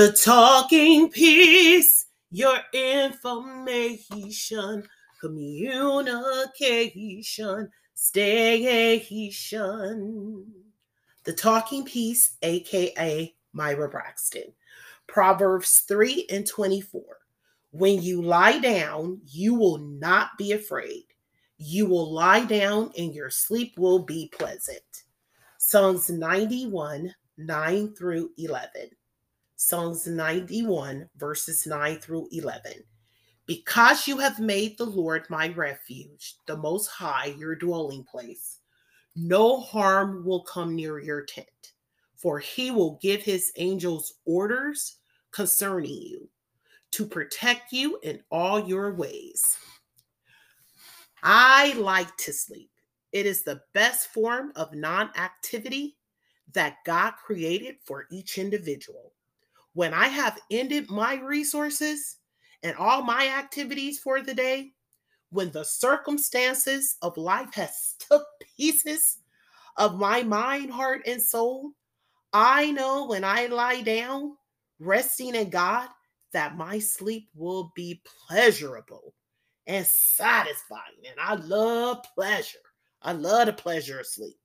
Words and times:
The 0.00 0.12
talking 0.12 1.10
piece, 1.10 2.06
your 2.30 2.56
information, 2.72 4.82
communication, 5.20 7.68
station. 7.92 9.26
The 11.24 11.32
talking 11.34 11.84
piece, 11.84 12.38
aka 12.40 13.34
Myra 13.52 13.90
Braxton. 13.90 14.54
Proverbs 15.06 15.80
3 15.80 16.28
and 16.30 16.46
24. 16.46 17.02
When 17.72 18.00
you 18.00 18.22
lie 18.22 18.58
down, 18.58 19.20
you 19.26 19.54
will 19.54 19.76
not 19.76 20.30
be 20.38 20.52
afraid. 20.52 21.04
You 21.58 21.84
will 21.84 22.10
lie 22.10 22.46
down 22.46 22.90
and 22.96 23.14
your 23.14 23.28
sleep 23.28 23.78
will 23.78 23.98
be 23.98 24.32
pleasant. 24.32 25.02
Psalms 25.58 26.08
91, 26.08 27.14
9 27.36 27.94
through 27.94 28.30
11. 28.38 28.92
Psalms 29.62 30.06
91, 30.06 31.06
verses 31.18 31.66
9 31.66 31.98
through 31.98 32.26
11. 32.32 32.82
Because 33.44 34.08
you 34.08 34.16
have 34.16 34.40
made 34.40 34.78
the 34.78 34.86
Lord 34.86 35.26
my 35.28 35.48
refuge, 35.48 36.36
the 36.46 36.56
Most 36.56 36.86
High 36.86 37.34
your 37.36 37.54
dwelling 37.54 38.02
place, 38.02 38.60
no 39.14 39.60
harm 39.60 40.24
will 40.24 40.44
come 40.44 40.74
near 40.74 40.98
your 40.98 41.26
tent, 41.26 41.72
for 42.16 42.38
he 42.38 42.70
will 42.70 42.98
give 43.02 43.20
his 43.20 43.52
angels 43.58 44.14
orders 44.24 44.96
concerning 45.30 45.92
you 45.92 46.26
to 46.92 47.04
protect 47.04 47.70
you 47.70 47.98
in 48.02 48.22
all 48.30 48.66
your 48.66 48.94
ways. 48.94 49.58
I 51.22 51.74
like 51.74 52.16
to 52.16 52.32
sleep. 52.32 52.70
It 53.12 53.26
is 53.26 53.42
the 53.42 53.60
best 53.74 54.08
form 54.08 54.52
of 54.56 54.74
non 54.74 55.10
activity 55.18 55.98
that 56.54 56.76
God 56.86 57.12
created 57.22 57.76
for 57.84 58.06
each 58.10 58.38
individual. 58.38 59.12
When 59.74 59.94
I 59.94 60.08
have 60.08 60.38
ended 60.50 60.90
my 60.90 61.14
resources 61.14 62.16
and 62.62 62.76
all 62.76 63.02
my 63.02 63.28
activities 63.28 63.98
for 63.98 64.20
the 64.20 64.34
day, 64.34 64.72
when 65.30 65.50
the 65.52 65.64
circumstances 65.64 66.96
of 67.02 67.16
life 67.16 67.54
has 67.54 67.94
took 68.10 68.24
pieces 68.56 69.18
of 69.76 69.98
my 69.98 70.22
mind, 70.22 70.70
heart, 70.70 71.02
and 71.06 71.22
soul, 71.22 71.70
I 72.32 72.70
know 72.70 73.06
when 73.06 73.24
I 73.24 73.46
lie 73.46 73.82
down, 73.82 74.36
resting 74.78 75.34
in 75.34 75.50
God, 75.50 75.88
that 76.32 76.56
my 76.56 76.78
sleep 76.78 77.28
will 77.34 77.72
be 77.74 78.02
pleasurable 78.04 79.14
and 79.66 79.86
satisfying. 79.86 81.06
And 81.08 81.18
I 81.20 81.34
love 81.34 82.04
pleasure. 82.14 82.58
I 83.02 83.12
love 83.12 83.46
the 83.46 83.52
pleasure 83.52 84.00
of 84.00 84.06
sleep 84.06 84.38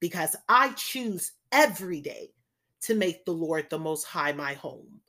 because 0.00 0.36
I 0.48 0.72
choose 0.72 1.32
every 1.52 2.00
day 2.00 2.30
to 2.86 2.94
make 2.94 3.24
the 3.24 3.32
Lord 3.32 3.68
the 3.68 3.78
Most 3.78 4.04
High 4.04 4.32
my 4.32 4.54
home. 4.54 5.00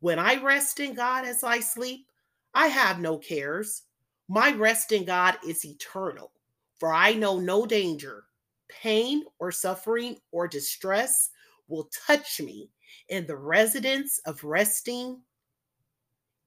When 0.00 0.18
I 0.18 0.42
rest 0.42 0.80
in 0.80 0.94
God 0.94 1.26
as 1.26 1.44
I 1.44 1.60
sleep, 1.60 2.06
I 2.54 2.68
have 2.68 2.98
no 2.98 3.18
cares. 3.18 3.82
My 4.28 4.52
rest 4.52 4.90
in 4.92 5.04
God 5.04 5.36
is 5.46 5.64
eternal, 5.64 6.32
for 6.80 6.94
I 6.94 7.12
know 7.12 7.38
no 7.38 7.66
danger, 7.66 8.24
pain, 8.68 9.22
or 9.38 9.52
suffering 9.52 10.16
or 10.32 10.48
distress 10.48 11.30
will 11.68 11.90
touch 12.06 12.40
me 12.40 12.70
in 13.10 13.26
the 13.26 13.36
residence 13.36 14.18
of 14.24 14.42
resting 14.42 15.20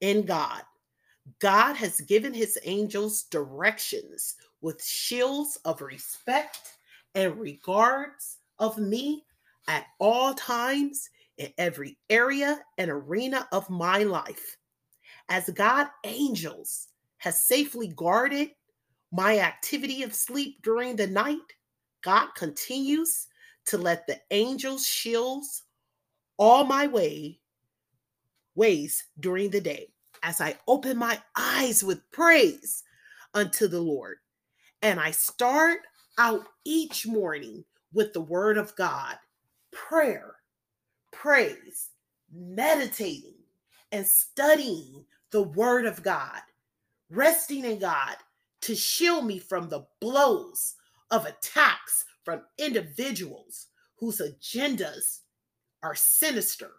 in 0.02 0.26
God. 0.26 0.64
God 1.40 1.76
has 1.76 2.02
given 2.02 2.34
his 2.34 2.58
angels 2.64 3.24
directions 3.24 4.38
with 4.62 4.84
shields 4.84 5.60
of 5.66 5.82
respect 5.82 6.78
and 7.14 7.40
regards 7.40 8.40
of 8.58 8.80
me 8.80 9.24
at 9.68 9.86
all 10.00 10.34
times 10.34 11.10
in 11.38 11.52
every 11.58 11.98
area 12.10 12.60
and 12.78 12.90
arena 12.90 13.48
of 13.52 13.70
my 13.70 14.04
life. 14.04 14.58
As 15.30 15.50
God 15.52 15.88
angels 16.04 16.88
has 17.18 17.48
safely 17.48 17.88
guarded 17.90 18.50
my 19.12 19.40
activity 19.40 20.04
of 20.04 20.14
sleep 20.14 20.58
during 20.64 20.96
the 20.96 21.08
night, 21.08 21.38
God 22.04 22.28
continues 22.36 23.28
to 23.68 23.78
let 23.78 24.08
the 24.08 24.20
angels 24.32 24.86
shields 24.86 25.64
all 26.38 26.64
my 26.64 26.88
way 26.88 27.40
ways 28.56 29.06
during 29.20 29.50
the 29.50 29.62
day 29.62 29.88
as 30.24 30.42
I 30.42 30.58
open 30.68 30.98
my 30.98 31.20
eyes 31.38 31.84
with 31.84 32.10
praise 32.12 32.84
unto 33.34 33.68
the 33.68 33.80
Lord. 33.80 34.18
And 34.82 35.00
I 35.00 35.12
start 35.12 35.80
out 36.18 36.46
each 36.66 37.08
morning 37.08 37.64
with 37.94 38.14
the 38.14 38.22
word 38.22 38.58
of 38.58 38.76
God, 38.76 39.18
prayer, 39.72 40.36
praise, 41.12 41.90
meditating, 42.32 43.36
and 43.92 44.06
studying 44.06 45.06
the 45.32 45.44
word 45.44 45.86
of 45.86 46.04
God, 46.04 46.42
resting 47.10 47.66
in 47.66 47.80
God 47.80 48.16
to 48.62 48.76
shield 48.76 49.26
me 49.26 49.40
from 49.40 49.70
the 49.70 49.86
blows 50.00 50.76
of 51.12 51.26
attacks 51.26 52.06
from 52.24 52.42
individuals 52.58 53.68
whose 53.96 54.22
agendas 54.22 55.22
are 55.82 55.96
sinister 55.96 56.72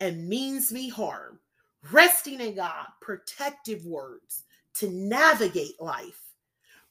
and 0.00 0.28
means 0.28 0.72
me 0.72 0.88
harm, 0.88 1.38
resting 1.92 2.40
in 2.40 2.56
God, 2.56 2.86
protective 3.00 3.84
words 3.84 4.44
to 4.74 4.90
navigate 4.90 5.80
life, 5.80 6.20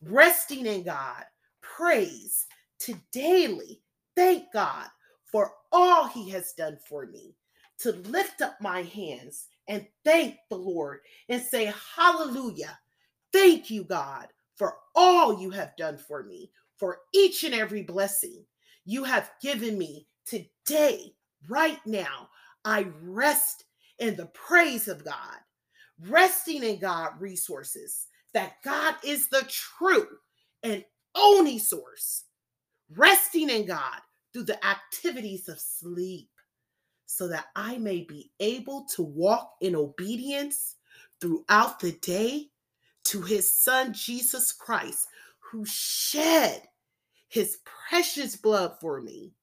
resting 0.02 0.66
in 0.66 0.84
God, 0.84 1.24
praise 1.62 2.48
to 2.80 2.96
daily 3.12 3.82
thank 4.16 4.52
God 4.54 4.88
for 5.34 5.52
all 5.72 6.08
he 6.08 6.30
has 6.30 6.54
done 6.54 6.78
for 6.88 7.08
me, 7.08 7.36
to 7.80 7.92
lift 7.92 8.44
up 8.44 8.56
my 8.62 8.84
hands 8.84 9.48
and 9.68 9.86
thank 10.06 10.36
the 10.52 10.56
Lord 10.56 11.00
and 11.28 11.42
say, 11.42 11.74
Hallelujah. 11.96 12.78
Thank 13.34 13.72
you, 13.72 13.84
God, 13.84 14.28
for 14.56 14.76
all 14.96 15.42
you 15.42 15.50
have 15.50 15.76
done 15.76 15.98
for 15.98 16.22
me, 16.24 16.52
for 16.78 17.00
each 17.16 17.44
and 17.44 17.56
every 17.56 17.82
blessing 17.82 18.46
you 18.86 19.04
have 19.04 19.32
given 19.42 19.76
me 19.76 20.08
today, 20.28 21.16
right 21.50 21.80
now. 21.88 22.30
I 22.64 22.86
rest 23.02 23.66
in 23.98 24.16
the 24.16 24.28
praise 24.28 24.88
of 24.88 25.04
God, 25.04 25.40
resting 26.00 26.64
in 26.64 26.80
God 26.80 27.14
resources, 27.20 28.06
that 28.36 28.58
God 28.64 28.96
is 29.04 29.30
the 29.30 29.46
true 29.50 30.08
and 30.62 30.86
only 31.16 31.58
source, 31.58 32.26
resting 32.96 33.50
in 33.50 33.66
God 33.66 34.00
through 34.34 34.44
the 34.44 34.66
activities 34.66 35.48
of 35.48 35.60
sleep, 35.60 36.30
so 37.06 37.28
that 37.28 37.46
I 37.56 37.78
may 37.78 38.02
be 38.02 38.32
able 38.40 38.86
to 38.96 39.04
walk 39.04 39.54
in 39.62 39.76
obedience 39.76 40.76
throughout 41.22 41.80
the 41.80 41.92
day 42.02 42.50
to 43.06 43.22
his 43.22 43.56
son 43.56 43.94
Jesus 43.94 44.52
Christ, 44.52 45.08
who 45.40 45.64
shed 45.66 46.64
his 47.28 47.60
precious 47.90 48.36
blood 48.36 48.78
for 48.82 49.02
me, 49.02 49.34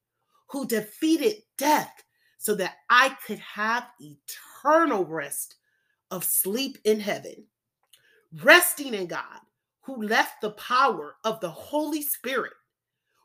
who 0.49 0.67
defeated 0.67 1.43
death 1.57 2.03
so 2.39 2.55
that 2.55 2.77
I 2.89 3.17
could 3.27 3.39
have 3.39 3.87
eternal 4.01 5.05
rest 5.05 5.57
of 6.11 6.25
sleep 6.25 6.79
in 6.85 6.99
heaven. 6.99 7.45
Resting 8.43 8.95
in 8.95 9.07
God, 9.07 9.41
who 9.83 10.03
left 10.03 10.41
the 10.41 10.53
power 10.53 11.17
of 11.25 11.41
the 11.41 11.51
Holy 11.51 12.03
Spirit, 12.03 12.53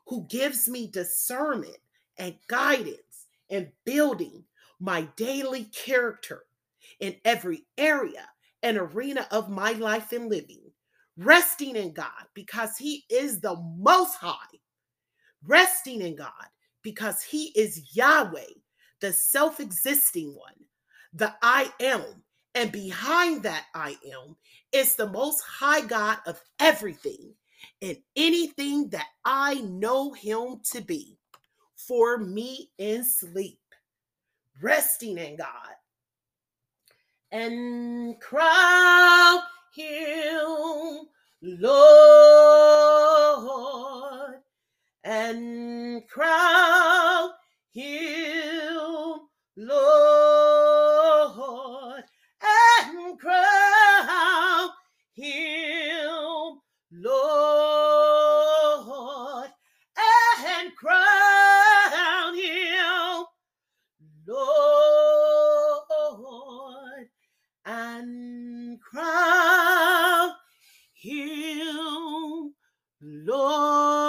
who 0.06 0.26
gives 0.28 0.68
me 0.68 0.86
discernment 0.86 1.78
and 2.18 2.36
guidance 2.48 3.26
and 3.50 3.70
building 3.84 4.44
my 4.80 5.08
daily 5.16 5.64
character 5.64 6.44
in 7.00 7.16
every 7.24 7.64
area 7.78 8.28
and 8.62 8.76
arena 8.76 9.26
of 9.30 9.50
my 9.50 9.72
life 9.72 10.12
and 10.12 10.28
living. 10.28 10.62
Resting 11.16 11.76
in 11.76 11.92
God 11.92 12.26
because 12.34 12.76
He 12.76 13.04
is 13.08 13.40
the 13.40 13.56
Most 13.78 14.16
High. 14.16 14.58
Resting 15.44 16.02
in 16.02 16.16
God 16.16 16.30
because 16.82 17.22
He 17.22 17.52
is 17.56 17.96
Yahweh 17.96 18.44
the 19.00 19.12
self 19.12 19.60
existing 19.60 20.34
one, 20.34 20.54
the 21.12 21.34
I 21.42 21.70
am. 21.80 22.02
And 22.54 22.72
behind 22.72 23.42
that 23.42 23.66
I 23.74 23.90
am 23.90 24.36
is 24.72 24.94
the 24.94 25.10
most 25.10 25.42
high 25.42 25.82
God 25.82 26.18
of 26.26 26.40
everything 26.58 27.34
and 27.82 27.96
anything 28.16 28.88
that 28.90 29.06
I 29.24 29.54
know 29.54 30.12
him 30.12 30.60
to 30.72 30.80
be 30.80 31.18
for 31.76 32.18
me 32.18 32.70
in 32.78 33.04
sleep, 33.04 33.60
resting 34.62 35.18
in 35.18 35.36
God. 35.36 35.74
And 37.32 38.18
crown 38.20 39.40
him, 39.74 41.08
Lord, 41.42 41.74
Lord 73.76 74.05